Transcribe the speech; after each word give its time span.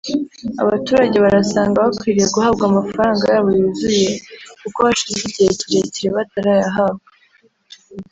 abaturage 0.61 1.17
barasanga 1.25 1.77
bakwiriye 1.85 2.27
guhabwa 2.35 2.63
amafaranga 2.71 3.23
yabo 3.31 3.49
yuzuye 3.59 4.09
kuko 4.61 4.79
hashize 4.87 5.19
igihe 5.25 5.43
kirekire 5.61 6.09
batarayahabwa 6.17 7.07